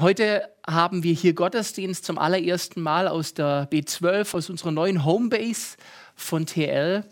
[0.00, 5.76] Heute haben wir hier Gottesdienst zum allerersten Mal aus der B12, aus unserer neuen Homebase
[6.16, 7.04] von TL.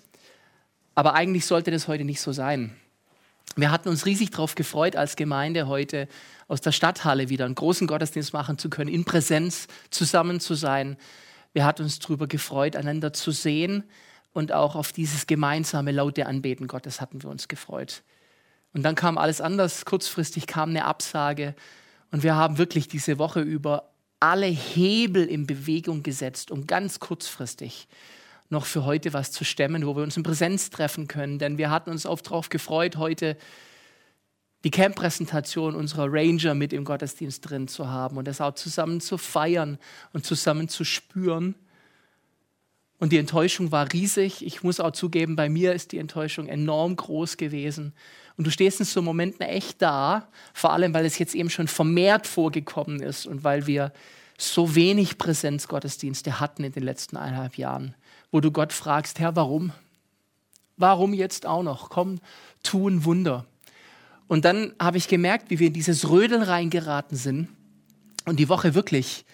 [0.97, 2.75] Aber eigentlich sollte das heute nicht so sein.
[3.55, 6.09] Wir hatten uns riesig darauf gefreut, als Gemeinde heute
[6.49, 10.97] aus der Stadthalle wieder einen großen Gottesdienst machen zu können, in Präsenz zusammen zu sein.
[11.53, 13.85] Wir hatten uns darüber gefreut, einander zu sehen
[14.33, 18.03] und auch auf dieses gemeinsame laute Anbeten Gottes hatten wir uns gefreut.
[18.75, 19.85] Und dann kam alles anders.
[19.85, 21.55] Kurzfristig kam eine Absage
[22.13, 23.91] und wir haben wirklich diese Woche über
[24.21, 27.89] alle Hebel in Bewegung gesetzt, um ganz kurzfristig
[28.51, 31.39] noch für heute was zu stemmen, wo wir uns in Präsenz treffen können.
[31.39, 33.37] Denn wir hatten uns oft darauf gefreut, heute
[34.63, 39.19] die Camp-Präsentation unserer Ranger mit im Gottesdienst drin zu haben und das auch zusammen zu
[39.19, 39.79] feiern
[40.13, 41.57] und zusammen zu spüren.
[43.03, 44.47] Und die Enttäuschung war riesig.
[44.47, 47.95] Ich muss auch zugeben, bei mir ist die Enttäuschung enorm groß gewesen.
[48.37, 51.67] Und du stehst in so Momenten echt da, vor allem weil es jetzt eben schon
[51.67, 53.93] vermehrt vorgekommen ist und weil wir
[54.39, 57.97] so wenig Präsenzgottesdienste hatten in den letzten eineinhalb Jahren,
[58.31, 59.73] wo du Gott fragst, Herr, warum?
[60.77, 61.91] Warum jetzt auch noch?
[61.91, 62.21] Komm,
[62.63, 63.47] tu ein Wunder.
[64.29, 67.49] Und dann habe ich gemerkt, wie wir in dieses Rödeln reingeraten sind
[68.27, 69.25] und die Woche wirklich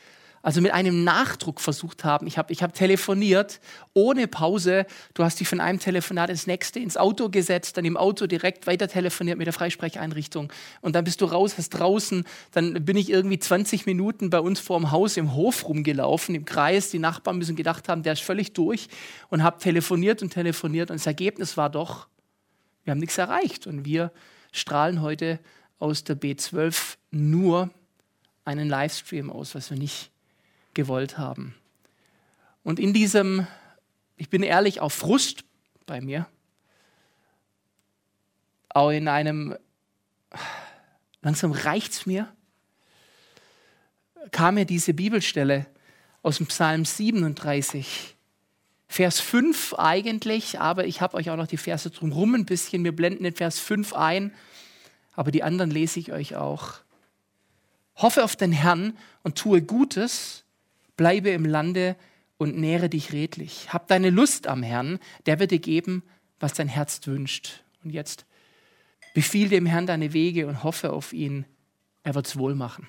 [0.43, 2.27] also mit einem Nachdruck versucht haben.
[2.27, 3.61] Ich habe ich hab telefoniert
[3.93, 4.87] ohne Pause.
[5.15, 8.67] Du hast dich von einem Telefonat ins nächste ins Auto gesetzt, dann im Auto direkt
[8.67, 10.53] weiter telefoniert mit der Freisprecheinrichtung.
[10.81, 12.25] Und dann bist du raus, hast draußen.
[12.53, 16.45] Dann bin ich irgendwie 20 Minuten bei uns vor dem Haus im Hof rumgelaufen, im
[16.45, 16.91] Kreis.
[16.91, 18.89] Die Nachbarn müssen gedacht haben, der ist völlig durch.
[19.29, 20.91] Und habe telefoniert und telefoniert.
[20.91, 22.09] Und das Ergebnis war doch,
[22.85, 23.67] wir haben nichts erreicht.
[23.67, 24.13] Und wir
[24.53, 25.41] strahlen heute
[25.79, 27.71] aus der B12 nur
[28.45, 30.11] einen Livestream aus, was wir nicht
[30.79, 31.57] gewollt haben.
[32.63, 33.49] Und in diesem,
[34.17, 35.43] ich bin ehrlich, auch Frust
[35.87, 36.29] bei mir,
[38.69, 39.57] auch in einem,
[41.21, 42.33] langsam reicht es mir,
[44.31, 45.67] kam mir diese Bibelstelle
[46.23, 48.17] aus dem Psalm 37,
[48.87, 52.95] Vers 5 eigentlich, aber ich habe euch auch noch die Verse drumherum ein bisschen, wir
[52.95, 54.33] blenden den Vers 5 ein,
[55.17, 56.75] aber die anderen lese ich euch auch.
[57.97, 60.45] Hoffe auf den Herrn und tue Gutes,
[60.99, 61.97] Bleibe im Lande
[62.39, 63.73] und nähre dich redlich.
[63.73, 66.03] Hab deine Lust am Herrn, der wird dir geben,
[66.41, 67.63] was dein Herz wünscht.
[67.85, 68.27] Und jetzt
[69.15, 71.47] befiehl dem Herrn deine Wege und hoffe auf ihn.
[72.03, 72.89] Er wird's wohl machen.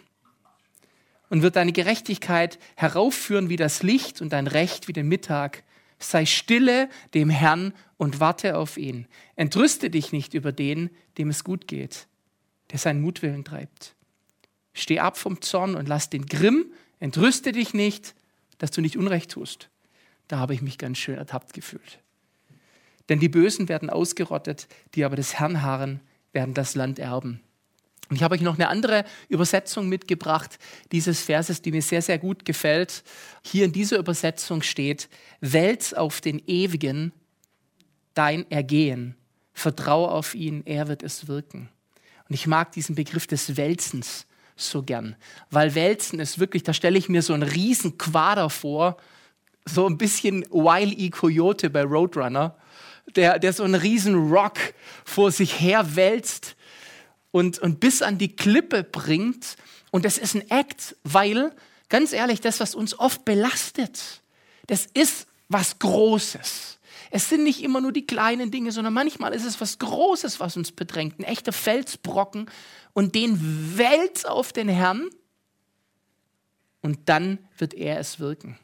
[1.30, 5.64] Und wird deine Gerechtigkeit heraufführen wie das Licht und dein Recht wie den Mittag.
[6.00, 9.08] Sei stille dem Herrn und warte auf ihn.
[9.36, 12.08] Entrüste dich nicht über den, dem es gut geht,
[12.72, 13.94] der seinen Mutwillen treibt.
[14.74, 18.16] Steh ab vom Zorn und lass den Grimm Entrüste dich nicht,
[18.58, 19.70] dass du nicht Unrecht tust.
[20.28, 22.00] Da habe ich mich ganz schön ertappt gefühlt.
[23.08, 26.02] Denn die Bösen werden ausgerottet, die aber des Herrn harren,
[26.32, 27.42] werden das Land erben.
[28.10, 30.58] Und ich habe euch noch eine andere Übersetzung mitgebracht
[30.92, 33.04] dieses Verses, die mir sehr, sehr gut gefällt.
[33.44, 35.10] Hier in dieser Übersetzung steht,
[35.42, 37.14] wälz auf den Ewigen
[38.16, 39.16] dein Ergehen,
[39.54, 41.70] vertrau auf ihn, er wird es wirken.
[42.28, 44.26] Und ich mag diesen Begriff des Wälzens
[44.60, 45.16] so gern.
[45.50, 48.98] Weil Wälzen ist wirklich, da stelle ich mir so einen riesen Quader vor,
[49.66, 51.10] so ein bisschen Wile E.
[51.10, 52.56] Coyote bei Roadrunner,
[53.16, 54.58] der, der so einen riesen Rock
[55.06, 56.56] vor sich her wälzt
[57.32, 59.58] und, und bis an die Klippe bringt.
[59.92, 61.52] Und das ist ein Act, weil,
[61.90, 64.22] ganz ehrlich, das, was uns oft belastet,
[64.68, 66.79] das ist was Großes.
[67.12, 70.58] Es sind nicht immer nur die kleinen Dinge, sondern manchmal ist es was Großes, was
[70.58, 71.20] uns bedrängt.
[71.20, 72.50] Ein echter Felsbrocken,
[72.94, 75.10] und den wälzt auf den Herrn
[76.82, 78.58] und dann wird er es wirken.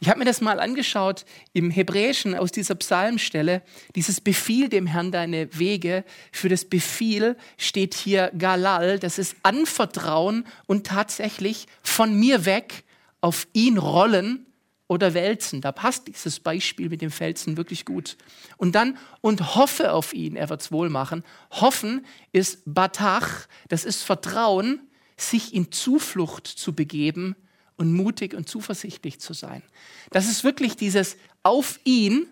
[0.00, 3.62] Ich habe mir das mal angeschaut im Hebräischen aus dieser Psalmstelle.
[3.96, 6.04] Dieses Befiehl dem Herrn deine Wege.
[6.30, 8.98] Für das Befehl steht hier Galal.
[8.98, 12.84] Das ist Anvertrauen und tatsächlich von mir weg
[13.20, 14.46] auf ihn rollen
[14.92, 15.62] oder wälzen.
[15.62, 18.18] Da passt dieses Beispiel mit dem Felsen wirklich gut.
[18.58, 21.24] Und dann, und hoffe auf ihn, er wird es wohl machen.
[21.50, 24.80] Hoffen ist Batach, das ist Vertrauen,
[25.16, 27.34] sich in Zuflucht zu begeben
[27.76, 29.62] und mutig und zuversichtlich zu sein.
[30.10, 32.26] Das ist wirklich dieses auf ihn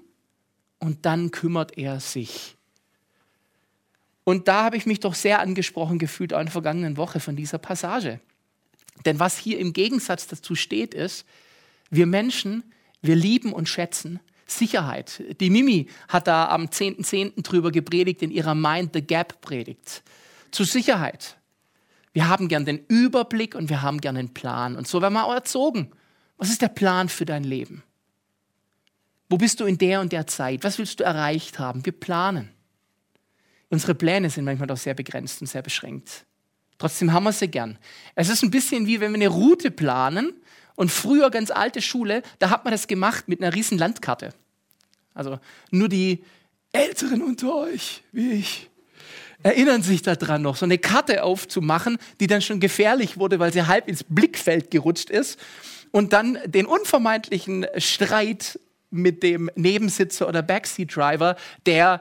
[0.79, 2.57] und dann kümmert er sich.
[4.25, 7.37] Und da habe ich mich doch sehr angesprochen gefühlt auch in der vergangenen Woche von
[7.37, 8.21] dieser Passage.
[9.07, 11.25] Denn was hier im Gegensatz dazu steht, ist,
[11.91, 12.65] wir Menschen,
[13.03, 15.23] wir lieben und schätzen Sicherheit.
[15.41, 17.35] Die Mimi hat da am 10.10.
[17.35, 17.43] .10.
[17.43, 20.03] drüber gepredigt in ihrer Mind the Gap Predigt.
[20.51, 21.37] Zu Sicherheit.
[22.13, 24.77] Wir haben gern den Überblick und wir haben gern einen Plan.
[24.77, 25.93] Und so werden wir auch erzogen.
[26.37, 27.83] Was ist der Plan für dein Leben?
[29.29, 30.65] Wo bist du in der und der Zeit?
[30.65, 31.87] Was willst du erreicht haben?
[31.87, 32.51] Wir planen.
[33.69, 36.27] Unsere Pläne sind manchmal doch sehr begrenzt und sehr beschränkt.
[36.79, 37.79] Trotzdem haben wir sie gern.
[38.17, 40.33] Es ist ein bisschen wie wenn wir eine Route planen
[40.81, 44.33] und früher ganz alte Schule, da hat man das gemacht mit einer riesen Landkarte.
[45.13, 45.39] Also
[45.71, 46.25] nur die
[46.73, 48.71] Älteren unter euch, wie ich,
[49.43, 53.67] erinnern sich daran noch, so eine Karte aufzumachen, die dann schon gefährlich wurde, weil sie
[53.67, 55.39] halb ins Blickfeld gerutscht ist
[55.91, 61.37] und dann den unvermeidlichen Streit mit dem Nebensitzer oder Backseat-Driver,
[61.67, 62.01] der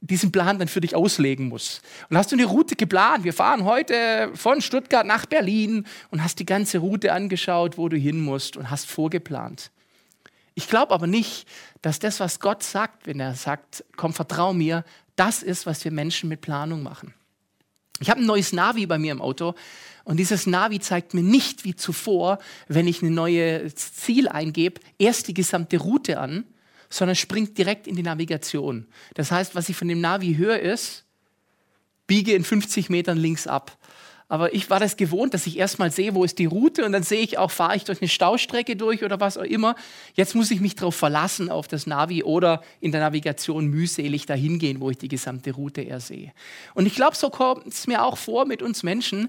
[0.00, 1.80] diesen Plan dann für dich auslegen muss.
[2.10, 3.24] Und hast du eine Route geplant?
[3.24, 7.96] Wir fahren heute von Stuttgart nach Berlin und hast die ganze Route angeschaut, wo du
[7.96, 9.70] hin musst und hast vorgeplant.
[10.54, 11.46] Ich glaube aber nicht,
[11.82, 14.84] dass das, was Gott sagt, wenn er sagt, komm, vertrau mir,
[15.14, 17.14] das ist, was wir Menschen mit Planung machen.
[18.00, 19.54] Ich habe ein neues Navi bei mir im Auto
[20.04, 22.38] und dieses Navi zeigt mir nicht wie zuvor,
[22.68, 26.44] wenn ich ein neues Ziel eingebe, erst die gesamte Route an,
[26.88, 28.86] sondern springt direkt in die Navigation.
[29.14, 31.04] Das heißt, was ich von dem Navi höre, ist,
[32.06, 33.76] biege in 50 Metern links ab.
[34.28, 37.04] Aber ich war das gewohnt, dass ich erstmal sehe, wo ist die Route und dann
[37.04, 39.76] sehe ich auch, fahre ich durch eine Staustrecke durch oder was auch immer.
[40.14, 44.58] Jetzt muss ich mich darauf verlassen, auf das Navi oder in der Navigation mühselig dahin
[44.58, 46.32] gehen, wo ich die gesamte Route eher sehe.
[46.74, 49.28] Und ich glaube, so kommt es mir auch vor mit uns Menschen.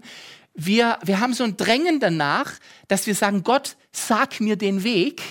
[0.56, 2.54] Wir, wir haben so ein Drängen danach,
[2.88, 5.21] dass wir sagen, Gott, sag mir den Weg,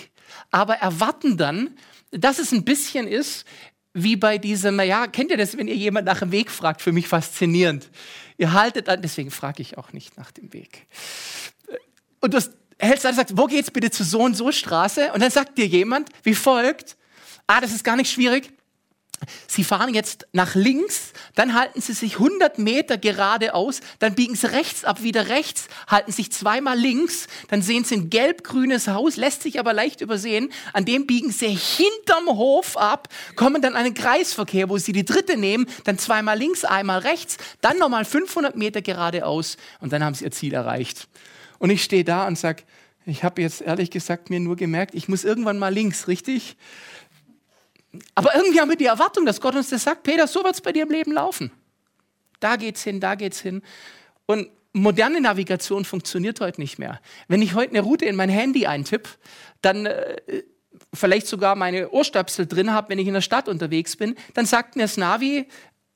[0.52, 1.70] aber erwarten dann,
[2.10, 3.44] dass es ein bisschen ist
[3.92, 6.82] wie bei diesem, ja, kennt ihr das, wenn ihr jemand nach dem Weg fragt?
[6.82, 7.90] Für mich faszinierend.
[8.36, 10.86] Ihr haltet an, deswegen frage ich auch nicht nach dem Weg.
[12.20, 12.38] Und du
[12.78, 15.12] hältst an und sagst, wo geht's bitte zu so und so Straße?
[15.12, 16.96] Und dann sagt dir jemand wie folgt,
[17.46, 18.52] ah, das ist gar nicht schwierig.
[19.46, 24.50] Sie fahren jetzt nach links, dann halten Sie sich 100 Meter geradeaus, dann biegen Sie
[24.52, 29.42] rechts ab, wieder rechts, halten sich zweimal links, dann sehen Sie ein gelb-grünes Haus, lässt
[29.42, 30.50] sich aber leicht übersehen.
[30.74, 35.36] An dem biegen Sie hinterm Hof ab, kommen dann einen Kreisverkehr, wo Sie die dritte
[35.36, 40.24] nehmen, dann zweimal links, einmal rechts, dann nochmal 500 Meter geradeaus und dann haben Sie
[40.24, 41.08] Ihr Ziel erreicht.
[41.58, 42.64] Und ich stehe da und sage,
[43.06, 46.56] ich habe jetzt ehrlich gesagt mir nur gemerkt, ich muss irgendwann mal links, richtig?
[48.14, 50.60] Aber irgendwie haben wir die Erwartung, dass Gott uns das sagt, Peter, so wird es
[50.60, 51.50] bei dir im Leben laufen.
[52.40, 53.62] Da geht's hin, da geht's hin.
[54.26, 57.00] Und moderne Navigation funktioniert heute nicht mehr.
[57.28, 59.10] Wenn ich heute eine Route in mein Handy eintippe,
[59.62, 60.16] dann äh,
[60.92, 64.76] vielleicht sogar meine Ohrstöpsel drin habe, wenn ich in der Stadt unterwegs bin, dann sagt
[64.76, 65.46] mir das Navi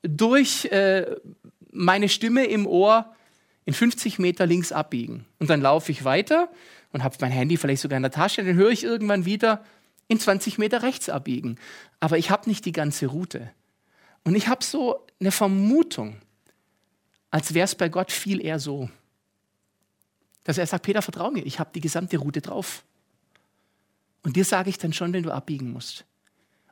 [0.02, 1.17] durch äh,
[1.70, 3.14] meine Stimme im Ohr
[3.64, 5.26] in 50 Meter links abbiegen.
[5.38, 6.50] Und dann laufe ich weiter
[6.93, 9.64] und habe mein Handy vielleicht sogar in der Tasche, dann höre ich irgendwann wieder,
[10.10, 11.56] in 20 Meter rechts abbiegen.
[12.00, 13.48] Aber ich habe nicht die ganze Route.
[14.24, 16.20] Und ich habe so eine Vermutung,
[17.30, 18.90] als wäre es bei Gott viel eher so,
[20.42, 22.82] dass er sagt, Peter, vertrau mir, ich habe die gesamte Route drauf.
[24.24, 26.04] Und dir sage ich dann schon, wenn du abbiegen musst.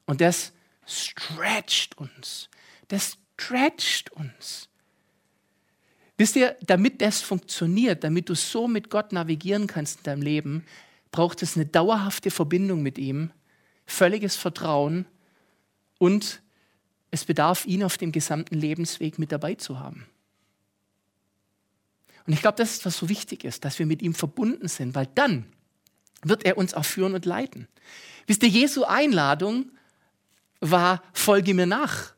[0.05, 0.53] Und das
[0.85, 2.49] stretcht uns.
[2.89, 4.69] Das stretcht uns.
[6.17, 10.65] Wisst ihr, damit das funktioniert, damit du so mit Gott navigieren kannst in deinem Leben,
[11.11, 13.31] braucht es eine dauerhafte Verbindung mit ihm,
[13.87, 15.07] völliges Vertrauen
[15.99, 16.43] und
[17.11, 20.07] es bedarf ihn auf dem gesamten Lebensweg mit dabei zu haben.
[22.27, 24.95] Und ich glaube, das ist, was so wichtig ist, dass wir mit ihm verbunden sind,
[24.95, 25.47] weil dann
[26.23, 27.69] wird er uns auch führen und leiten.
[28.27, 29.71] Wisst ihr, Jesu Einladung
[30.61, 32.13] war, folge mir nach.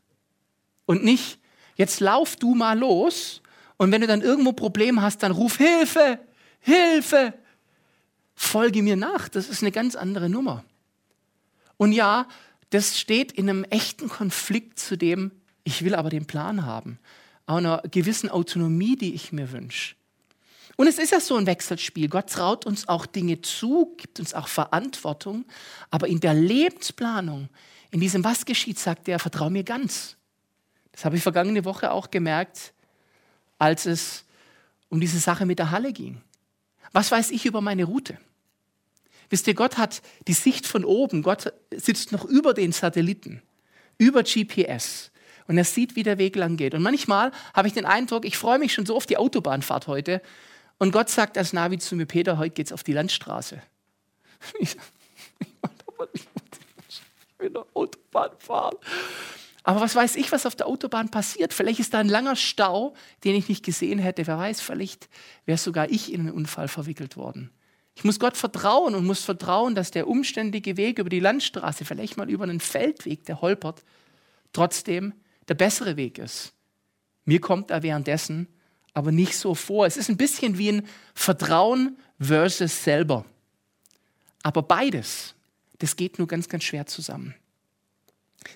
[0.87, 1.39] Und nicht,
[1.77, 3.41] jetzt lauf du mal los
[3.77, 6.19] und wenn du dann irgendwo Probleme hast, dann ruf Hilfe,
[6.59, 7.35] Hilfe
[8.41, 9.29] folge mir nach.
[9.29, 10.65] Das ist eine ganz andere Nummer.
[11.77, 12.27] Und ja,
[12.71, 15.31] das steht in einem echten Konflikt zu dem,
[15.63, 16.99] ich will aber den Plan haben,
[17.47, 19.95] einer gewissen Autonomie, die ich mir wünsche.
[20.77, 22.09] Und es ist ja so ein Wechselspiel.
[22.09, 25.45] Gott traut uns auch Dinge zu, gibt uns auch Verantwortung,
[25.91, 27.51] aber in der Lebensplanung,
[27.91, 30.17] in diesem Was geschieht, sagt er, vertrau mir ganz.
[30.93, 32.73] Das habe ich vergangene Woche auch gemerkt,
[33.59, 34.25] als es
[34.89, 36.23] um diese Sache mit der Halle ging.
[36.93, 38.17] Was weiß ich über meine Route?
[39.31, 41.23] Wisst ihr, Gott hat die Sicht von oben.
[41.23, 43.43] Gott sitzt noch über den Satelliten,
[43.97, 45.13] über GPS.
[45.47, 46.75] Und er sieht, wie der Weg lang geht.
[46.75, 50.21] Und manchmal habe ich den Eindruck, ich freue mich schon so auf die Autobahnfahrt heute.
[50.79, 53.63] Und Gott sagt als Navi zu mir, Peter, heute geht es auf die Landstraße.
[54.59, 54.77] Ich,
[56.13, 56.27] ich
[57.39, 58.77] will noch Autobahn fahren.
[59.63, 61.53] Aber was weiß ich, was auf der Autobahn passiert?
[61.53, 62.95] Vielleicht ist da ein langer Stau,
[63.25, 64.27] den ich nicht gesehen hätte.
[64.27, 65.09] Wer weiß, vielleicht
[65.45, 67.51] wäre sogar ich in einen Unfall verwickelt worden.
[67.95, 72.17] Ich muss Gott vertrauen und muss vertrauen, dass der umständige Weg über die Landstraße, vielleicht
[72.17, 73.83] mal über einen Feldweg, der holpert,
[74.53, 75.13] trotzdem
[75.49, 76.53] der bessere Weg ist.
[77.25, 78.49] Mir kommt er währenddessen
[78.95, 79.87] aber nicht so vor.
[79.87, 83.25] Es ist ein bisschen wie ein Vertrauen versus selber.
[84.43, 85.35] Aber beides,
[85.79, 87.35] das geht nur ganz, ganz schwer zusammen.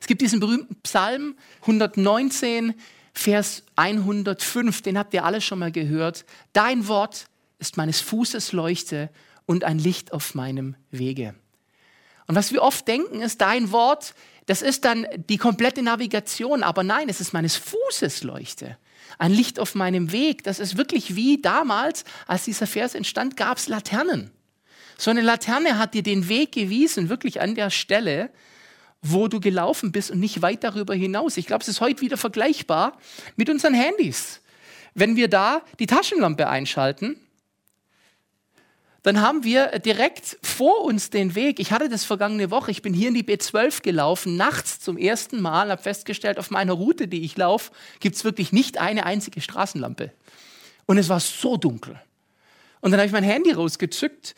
[0.00, 2.74] Es gibt diesen berühmten Psalm 119,
[3.12, 6.24] Vers 105, den habt ihr alle schon mal gehört.
[6.52, 7.28] Dein Wort
[7.68, 9.11] ist meines Fußes Leuchte
[9.47, 11.35] und ein Licht auf meinem Wege.
[12.26, 14.14] Und was wir oft denken, ist, dein Wort,
[14.47, 16.62] das ist dann die komplette Navigation.
[16.62, 18.78] Aber nein, es ist meines Fußes Leuchte.
[19.18, 20.44] Ein Licht auf meinem Weg.
[20.44, 24.30] Das ist wirklich wie damals, als dieser Vers entstand, gab es Laternen.
[24.97, 28.30] So eine Laterne hat dir den Weg gewiesen, wirklich an der Stelle,
[29.02, 31.37] wo du gelaufen bist und nicht weit darüber hinaus.
[31.37, 32.97] Ich glaube, es ist heute wieder vergleichbar
[33.37, 34.40] mit unseren Handys.
[34.94, 37.16] Wenn wir da die Taschenlampe einschalten,
[39.04, 41.61] dann haben wir direkt vor uns den Weg.
[41.61, 45.42] Ich hatte das vergangene Woche, ich bin hier in die B12 gelaufen, nachts zum ersten
[45.42, 47.70] Mal, habe festgestellt, auf meiner Route, die ich laufe,
[48.00, 50.11] gibt es wirklich nicht eine einzige Straßenlampe.
[50.87, 52.00] Und es war so dunkel.
[52.80, 54.34] Und dann habe ich mein Handy rausgezückt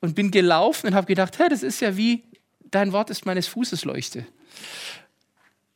[0.00, 2.24] und bin gelaufen und habe gedacht, hey, das ist ja wie
[2.72, 4.26] dein Wort ist meines Fußes Leuchte.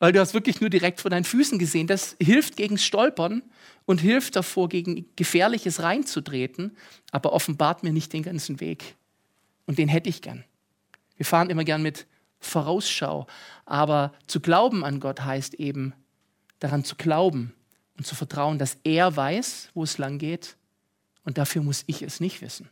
[0.03, 1.87] Weil du hast wirklich nur direkt vor deinen Füßen gesehen.
[1.87, 3.41] Das hilft gegen Stolpern
[3.87, 6.77] und hilft davor, gegen Gefährliches reinzutreten,
[7.13, 8.97] aber offenbart mir nicht den ganzen Weg.
[9.65, 10.43] Und den hätte ich gern.
[11.17, 12.09] Wir fahren immer gern mit
[12.41, 13.29] Vorausschau.
[13.65, 15.93] Aber zu glauben an Gott heißt eben,
[16.59, 17.55] daran zu glauben
[17.97, 20.57] und zu vertrauen, dass er weiß, wo es lang geht.
[21.25, 22.69] Und dafür muss ich es nicht wissen.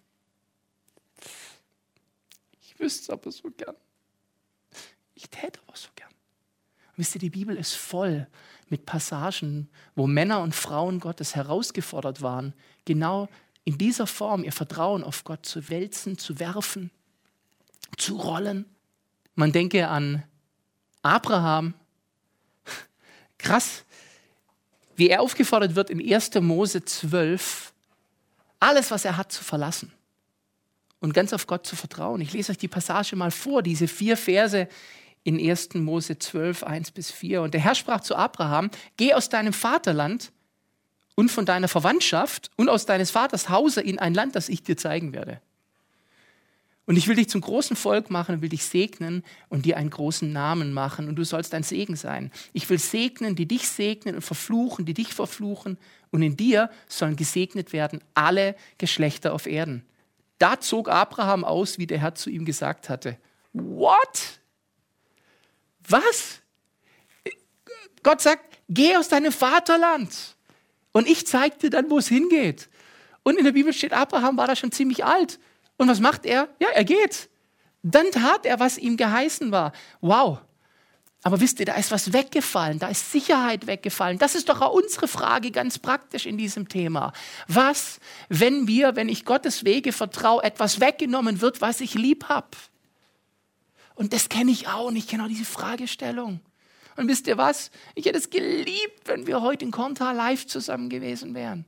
[2.60, 3.76] Ich wüsste es aber so gern.
[5.14, 6.09] Ich täte aber so gern.
[7.00, 8.28] Wisst ihr, die Bibel ist voll
[8.68, 12.54] mit Passagen, wo Männer und Frauen Gottes herausgefordert waren,
[12.84, 13.28] genau
[13.64, 16.90] in dieser Form ihr Vertrauen auf Gott zu wälzen, zu werfen,
[17.96, 18.66] zu rollen.
[19.34, 20.22] Man denke an
[21.02, 21.74] Abraham.
[23.38, 23.84] Krass,
[24.96, 26.34] wie er aufgefordert wird in 1.
[26.40, 27.72] Mose 12,
[28.60, 29.92] alles, was er hat, zu verlassen
[31.00, 32.20] und ganz auf Gott zu vertrauen.
[32.20, 34.68] Ich lese euch die Passage mal vor, diese vier Verse
[35.24, 35.74] in 1.
[35.74, 37.42] Mose 12, 1 bis 4.
[37.42, 40.32] Und der Herr sprach zu Abraham, geh aus deinem Vaterland
[41.14, 44.76] und von deiner Verwandtschaft und aus deines Vaters Hause in ein Land, das ich dir
[44.76, 45.40] zeigen werde.
[46.86, 50.32] Und ich will dich zum großen Volk machen will dich segnen und dir einen großen
[50.32, 52.32] Namen machen und du sollst ein Segen sein.
[52.52, 55.78] Ich will segnen, die dich segnen und verfluchen, die dich verfluchen
[56.10, 59.84] und in dir sollen gesegnet werden alle Geschlechter auf Erden.
[60.38, 63.18] Da zog Abraham aus, wie der Herr zu ihm gesagt hatte.
[63.52, 64.39] What?
[65.90, 66.40] Was?
[68.02, 70.36] Gott sagt, geh aus deinem Vaterland.
[70.92, 72.68] Und ich zeige dir dann, wo es hingeht.
[73.22, 75.38] Und in der Bibel steht, Abraham war da schon ziemlich alt.
[75.76, 76.48] Und was macht er?
[76.58, 77.28] Ja, er geht.
[77.82, 79.72] Dann tat er, was ihm geheißen war.
[80.00, 80.40] Wow.
[81.22, 84.18] Aber wisst ihr, da ist was weggefallen, da ist Sicherheit weggefallen.
[84.18, 87.12] Das ist doch auch unsere Frage ganz praktisch in diesem Thema.
[87.46, 92.48] Was, wenn wir, wenn ich Gottes Wege vertraue, etwas weggenommen wird, was ich lieb habe?
[94.00, 96.40] Und das kenne ich auch und ich kenne auch diese Fragestellung.
[96.96, 97.70] Und wisst ihr was?
[97.94, 101.66] Ich hätte es geliebt, wenn wir heute in Konta live zusammen gewesen wären.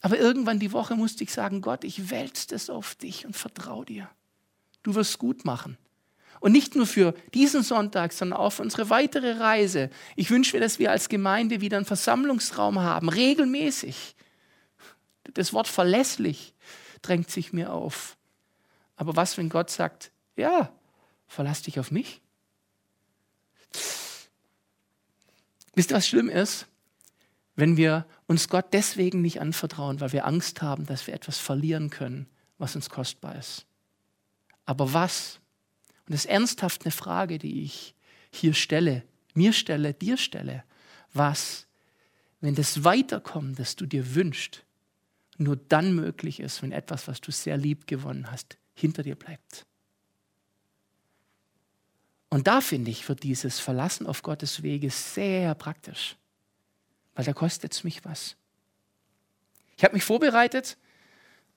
[0.00, 3.84] Aber irgendwann die Woche musste ich sagen, Gott, ich wälze das auf dich und vertraue
[3.84, 4.08] dir.
[4.82, 5.76] Du wirst gut machen.
[6.40, 9.90] Und nicht nur für diesen Sonntag, sondern auch für unsere weitere Reise.
[10.16, 14.16] Ich wünsche mir, dass wir als Gemeinde wieder einen Versammlungsraum haben, regelmäßig.
[15.34, 16.54] Das Wort verlässlich
[17.02, 18.16] drängt sich mir auf.
[18.96, 20.10] Aber was, wenn Gott sagt,
[20.40, 20.72] ja,
[21.26, 22.20] verlass dich auf mich.
[25.74, 26.66] Wisst ihr, was schlimm ist?
[27.54, 31.90] Wenn wir uns Gott deswegen nicht anvertrauen, weil wir Angst haben, dass wir etwas verlieren
[31.90, 32.26] können,
[32.58, 33.66] was uns kostbar ist.
[34.64, 35.40] Aber was?
[36.06, 37.94] Und das ist ernsthaft eine Frage, die ich
[38.30, 39.04] hier stelle,
[39.34, 40.64] mir stelle, dir stelle.
[41.12, 41.66] Was,
[42.40, 44.64] wenn das Weiterkommen, das du dir wünschst,
[45.38, 49.66] nur dann möglich ist, wenn etwas, was du sehr lieb gewonnen hast, hinter dir bleibt?
[52.30, 56.16] Und da finde ich, wird dieses Verlassen auf Gottes Wege sehr praktisch,
[57.14, 58.36] weil da kostet es mich was.
[59.76, 60.78] Ich habe mich vorbereitet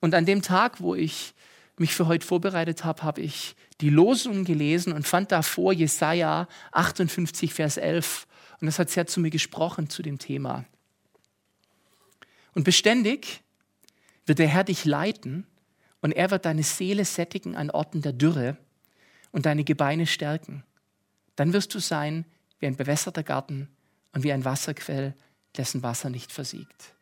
[0.02, 1.34] und an dem Tag, wo ich
[1.78, 7.54] mich für heute vorbereitet habe, habe ich die Losung gelesen und fand davor Jesaja 58,
[7.54, 8.28] Vers 11.
[8.60, 10.66] Und das hat sehr zu mir gesprochen zu dem Thema.
[12.54, 13.42] Und beständig
[14.26, 15.46] wird der Herr dich leiten
[16.02, 18.58] und er wird deine Seele sättigen an Orten der Dürre
[19.34, 20.64] und deine Gebeine stärken.
[21.36, 22.24] Dann wirst du sein
[22.60, 23.68] wie ein bewässerter Garten
[24.14, 25.16] und wie ein Wasserquell,
[25.58, 26.96] dessen Wasser nicht versiegt.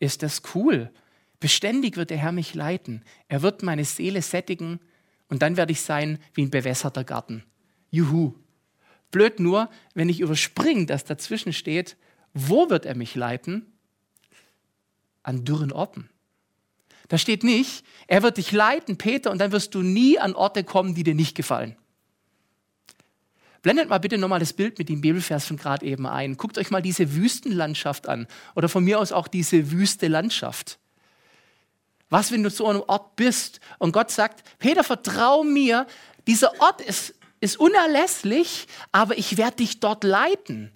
[0.00, 0.90] Ist das cool?
[1.38, 3.04] Beständig wird der Herr mich leiten.
[3.28, 4.80] Er wird meine Seele sättigen
[5.28, 7.44] und dann werde ich sein wie ein bewässerter Garten.
[7.90, 8.34] Juhu.
[9.10, 11.96] Blöd nur, wenn ich überspringe, dass dazwischen steht,
[12.32, 13.66] wo wird er mich leiten?
[15.22, 16.08] An dürren Orten.
[17.10, 20.62] Da steht nicht, er wird dich leiten, Peter, und dann wirst du nie an Orte
[20.62, 21.76] kommen, die dir nicht gefallen.
[23.62, 26.36] Blendet mal bitte nochmal das Bild mit dem Bibelvers von gerade eben ein.
[26.36, 28.28] Guckt euch mal diese Wüstenlandschaft an.
[28.54, 30.78] Oder von mir aus auch diese wüste Landschaft.
[32.10, 35.88] Was, wenn du zu einem Ort bist und Gott sagt, Peter, vertrau mir,
[36.28, 40.70] dieser Ort ist, ist unerlässlich, aber ich werde dich dort leiten.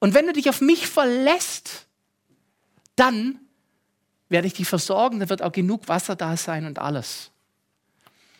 [0.00, 1.86] Und wenn du dich auf mich verlässt,
[2.94, 3.40] dann
[4.28, 7.30] werde ich dich versorgen, dann wird auch genug Wasser da sein und alles.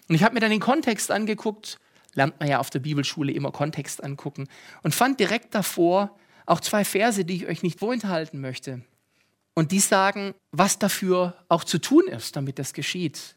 [0.08, 1.78] Und ich habe mir dann den Kontext angeguckt,
[2.14, 4.48] lernt man ja auf der Bibelschule immer Kontext angucken,
[4.82, 6.16] und fand direkt davor
[6.46, 8.82] auch zwei Verse, die ich euch nicht vorenthalten möchte.
[9.54, 13.36] Und die sagen, was dafür auch zu tun ist, damit das geschieht.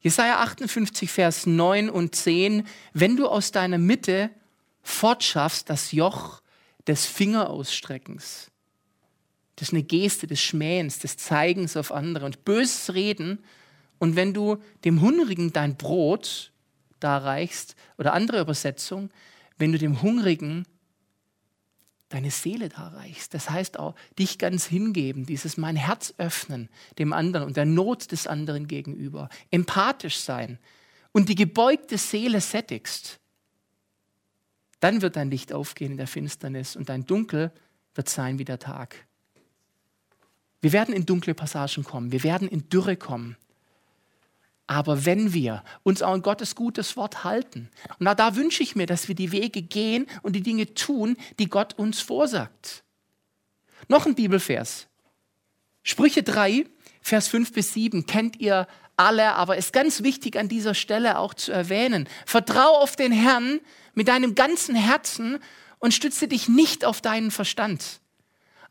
[0.00, 4.30] Jesaja 58, Vers 9 und 10, wenn du aus deiner Mitte
[4.82, 6.42] fortschaffst das Joch
[6.86, 8.50] des Fingerausstreckens,
[9.56, 13.38] das ist eine Geste des Schmähens, des Zeigens auf andere und böses Reden,
[13.98, 16.52] und wenn du dem Hungrigen dein Brot
[17.00, 19.10] darreichst, oder andere Übersetzung,
[19.56, 20.66] wenn du dem Hungrigen
[22.08, 23.34] deine Seele darreichst.
[23.34, 26.68] Das heißt auch, dich ganz hingeben, dieses mein Herz öffnen
[26.98, 30.58] dem anderen und der Not des anderen gegenüber, empathisch sein
[31.12, 33.18] und die gebeugte Seele sättigst.
[34.80, 37.52] Dann wird dein Licht aufgehen in der Finsternis und dein Dunkel
[37.94, 39.06] wird sein wie der Tag.
[40.64, 43.36] Wir werden in dunkle Passagen kommen, wir werden in Dürre kommen.
[44.66, 47.68] Aber wenn wir uns auch an Gottes gutes Wort halten,
[47.98, 51.50] und da, wünsche ich mir, dass wir die Wege gehen und die Dinge tun, die
[51.50, 52.82] Gott uns vorsagt.
[53.88, 54.86] Noch ein Bibelvers.
[55.82, 56.64] Sprüche 3,
[57.02, 58.66] Vers 5 bis 7 kennt ihr
[58.96, 62.08] alle, aber ist ganz wichtig an dieser Stelle auch zu erwähnen.
[62.24, 63.60] Vertrau auf den Herrn
[63.92, 65.40] mit deinem ganzen Herzen
[65.78, 68.00] und stütze dich nicht auf deinen Verstand.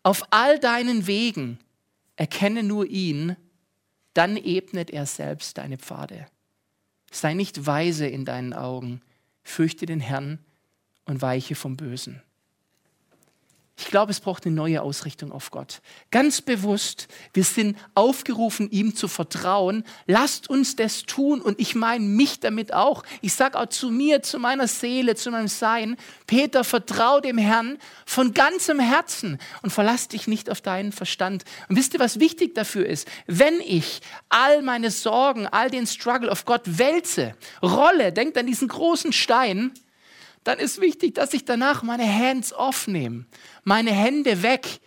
[0.02, 1.60] Auf all deinen Wegen
[2.16, 3.36] erkenne nur ihn
[4.14, 6.28] dann ebnet er selbst deine Pfade.
[7.12, 9.02] Sei nicht weise in deinen Augen,
[9.44, 10.40] fürchte den Herrn
[11.06, 12.22] und weiche vom Bösen.
[13.76, 15.82] Ich glaube, es braucht eine neue Ausrichtung auf Gott.
[16.12, 19.84] Ganz bewusst, wir sind aufgerufen, ihm zu vertrauen.
[20.06, 23.04] Lasst uns das tun und ich meine mich damit auch.
[23.22, 25.98] Ich sage auch zu mir, zu meiner Seele, zu meinem Sein,
[26.28, 31.44] Peter, vertrau dem Herrn von ganzem Herzen und verlass dich nicht auf deinen Verstand.
[31.68, 33.08] Und wisst ihr, was wichtig dafür ist?
[33.26, 38.68] Wenn ich all meine Sorgen, all den Struggle auf Gott wälze, rolle, denkt an diesen
[38.68, 39.72] großen Stein,
[40.44, 43.26] dann ist wichtig, dass ich danach meine Hands off nehme,
[43.64, 44.80] meine Hände weg.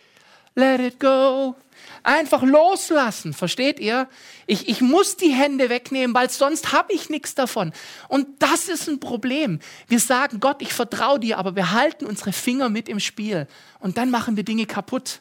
[0.55, 1.55] Let it go.
[2.03, 4.09] Einfach loslassen, versteht ihr?
[4.47, 7.73] Ich, ich muss die Hände wegnehmen, weil sonst habe ich nichts davon.
[8.09, 9.59] Und das ist ein Problem.
[9.89, 13.47] Wir sagen, Gott, ich vertraue dir, aber wir halten unsere Finger mit im Spiel.
[13.81, 15.21] Und dann machen wir Dinge kaputt.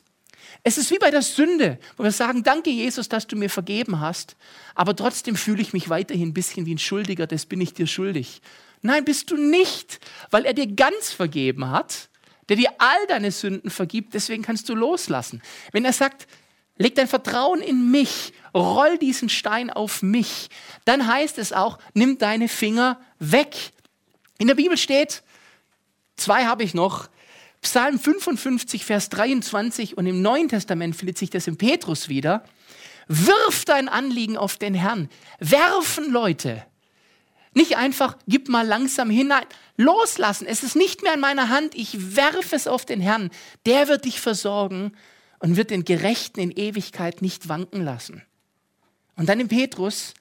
[0.63, 4.00] Es ist wie bei der Sünde, wo wir sagen, danke Jesus, dass du mir vergeben
[4.00, 4.36] hast,
[4.74, 7.88] aber trotzdem fühle ich mich weiterhin ein bisschen wie ein Schuldiger, das bin ich dir
[7.88, 8.41] schuldig.
[8.82, 10.00] Nein, bist du nicht,
[10.32, 12.10] weil er dir ganz vergeben hat,
[12.50, 15.42] der dir all deine Sünden vergibt, deswegen kannst du loslassen.
[15.72, 16.28] Wenn er sagt,
[16.78, 20.50] leg dein Vertrauen in mich, roll diesen Stein auf mich,
[20.86, 23.56] dann heißt es auch, nimm deine Finger weg.
[24.38, 25.24] In der Bibel steht,
[26.16, 27.10] zwei habe ich noch,
[27.62, 32.44] Psalm 55, Vers 23 und im Neuen Testament findet sich das in Petrus wieder.
[33.08, 35.10] Wirf dein Anliegen auf den Herrn.
[35.40, 36.64] Werfen Leute
[37.56, 39.46] nicht einfach, gib mal langsam hinein.
[39.78, 40.46] Loslassen.
[40.46, 41.74] Es ist nicht mehr in meiner Hand.
[41.74, 43.32] Ich werfe es auf den Herrn.
[43.65, 44.91] Der wird dich versorgen
[45.39, 48.22] und wird den Gerechten in Ewigkeit nicht wanken lassen.
[49.15, 50.13] Und dann im Petrus,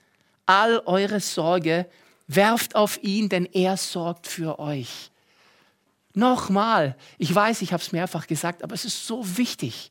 [0.46, 1.86] all eure Sorge
[2.28, 5.10] werft auf ihn, denn er sorgt für euch.
[6.14, 9.90] Nochmal, ich weiß, ich habe es mehrfach gesagt, aber es ist so wichtig.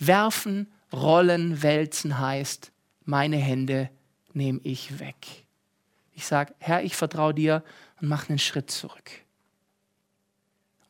[0.00, 2.72] Werfen, rollen, wälzen heißt,
[3.04, 3.90] meine Hände
[4.32, 5.46] nehme ich weg.
[6.18, 7.62] Ich sage, Herr, ich vertraue dir
[8.00, 9.08] und mache einen Schritt zurück.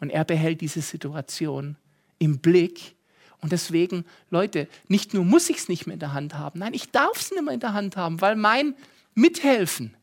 [0.00, 1.76] Und er behält diese Situation
[2.18, 2.96] im Blick.
[3.42, 6.72] Und deswegen, Leute, nicht nur muss ich es nicht mehr in der Hand haben, nein,
[6.72, 8.74] ich darf es nicht mehr in der Hand haben, weil mein
[9.14, 9.94] Mithelfen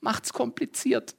[0.00, 1.16] macht es kompliziert.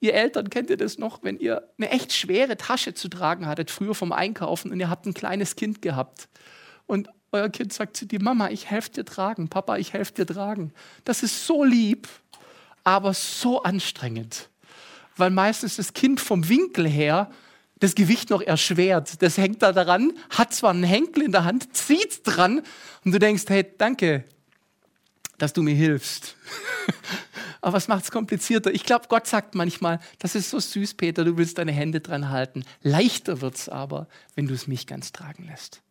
[0.00, 3.70] Ihr Eltern kennt ihr das noch, wenn ihr eine echt schwere Tasche zu tragen hattet,
[3.70, 6.28] früher vom Einkaufen und ihr habt ein kleines Kind gehabt.
[6.84, 10.26] Und euer Kind sagt zu dir, Mama, ich helfe dir tragen, Papa, ich helfe dir
[10.26, 10.72] tragen.
[11.04, 12.08] Das ist so lieb,
[12.84, 14.48] aber so anstrengend,
[15.16, 17.30] weil meistens das Kind vom Winkel her
[17.78, 19.22] das Gewicht noch erschwert.
[19.22, 22.62] Das hängt da daran, hat zwar einen Henkel in der Hand, zieht dran
[23.04, 24.24] und du denkst, hey, danke,
[25.38, 26.36] dass du mir hilfst.
[27.60, 28.72] Aber was macht es komplizierter?
[28.72, 32.30] Ich glaube, Gott sagt manchmal, das ist so süß, Peter, du willst deine Hände dran
[32.30, 32.64] halten.
[32.82, 35.82] Leichter wird es aber, wenn du es mich ganz tragen lässt.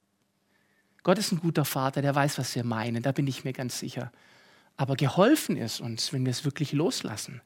[1.06, 3.78] Gott ist ein guter Vater, der weiß, was wir meinen, da bin ich mir ganz
[3.78, 4.12] sicher.
[4.76, 7.42] Aber geholfen ist uns, wenn wir es wirklich loslassen.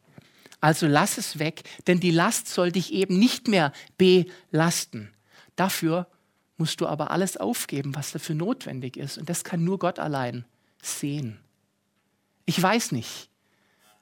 [0.61, 5.11] Also lass es weg, denn die Last soll dich eben nicht mehr belasten.
[5.57, 6.07] Dafür
[6.55, 9.17] musst du aber alles aufgeben, was dafür notwendig ist.
[9.17, 10.45] Und das kann nur Gott allein
[10.81, 11.37] sehen.
[12.45, 13.29] Ich weiß nicht,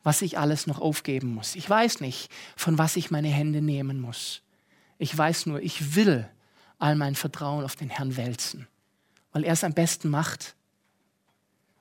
[0.03, 1.55] was ich alles noch aufgeben muss.
[1.55, 4.43] Ich weiß nicht, von was ich meine Hände nehmen muss.
[4.99, 6.29] Ich weiß nur, ich will
[6.77, 8.67] all mein Vertrauen auf den Herrn wälzen,
[9.31, 10.55] weil er es am besten macht.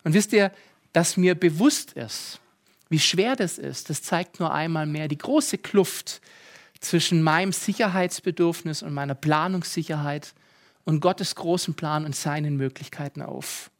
[0.04, 0.52] Und wisst ihr,
[0.92, 2.40] dass mir bewusst ist,
[2.88, 6.20] wie schwer das ist, das zeigt nur einmal mehr die große Kluft
[6.80, 10.35] zwischen meinem Sicherheitsbedürfnis und meiner Planungssicherheit
[10.85, 13.70] und Gottes großen Plan und seinen Möglichkeiten auf.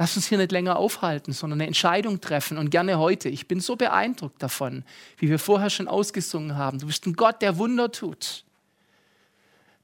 [0.00, 3.28] Lass uns hier nicht länger aufhalten, sondern eine Entscheidung treffen und gerne heute.
[3.28, 4.84] Ich bin so beeindruckt davon,
[5.18, 6.78] wie wir vorher schon ausgesungen haben.
[6.78, 8.44] Du bist ein Gott, der Wunder tut.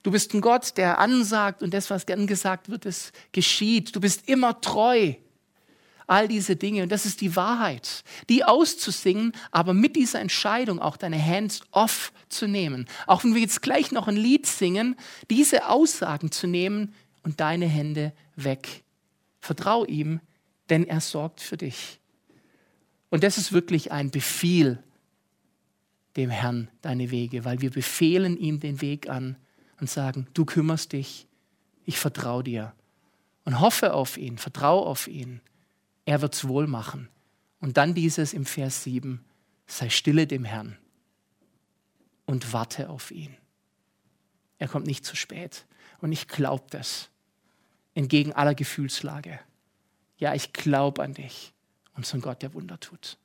[0.06, 3.96] Du bist ein Gott, der ansagt und das, was gern gesagt wird, es geschieht.
[3.96, 5.14] Du bist immer treu
[6.06, 6.84] all diese Dinge.
[6.84, 12.12] Und das ist die Wahrheit, die auszusingen, aber mit dieser Entscheidung auch deine Hands off
[12.28, 12.86] zu nehmen.
[13.08, 14.94] Auch wenn wir jetzt gleich noch ein Lied singen,
[15.28, 18.84] diese Aussagen zu nehmen und deine Hände weg.
[19.40, 20.20] Vertrau ihm,
[20.70, 21.98] denn er sorgt für dich.
[23.10, 24.80] Und das ist wirklich ein Befehl
[26.14, 29.34] dem Herrn deine Wege, weil wir befehlen ihm den Weg an
[29.80, 31.26] und sagen, du kümmerst dich,
[31.84, 32.74] ich vertraue dir
[33.44, 35.40] und hoffe auf ihn, vertraue auf ihn.
[36.04, 37.08] Er wird es wohl machen.
[37.60, 39.24] Und dann dieses im Vers 7,
[39.66, 40.76] sei stille dem Herrn
[42.26, 43.36] und warte auf ihn.
[44.58, 45.66] Er kommt nicht zu spät.
[46.00, 47.08] Und ich glaube das,
[47.94, 49.40] entgegen aller Gefühlslage.
[50.18, 51.52] Ja, ich glaube an dich,
[51.94, 53.18] und so ein Gott, der Wunder tut.